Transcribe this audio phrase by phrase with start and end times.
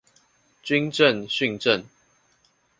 [0.63, 1.85] 軍政、訓政